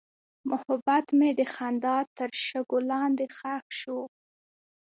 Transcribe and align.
محبت 0.49 1.05
مې 1.17 1.29
د 1.39 1.41
خندا 1.53 1.97
تر 2.17 2.29
شګو 2.45 2.77
لاندې 2.89 3.25
ښخ 3.37 3.65
شو. 3.79 3.99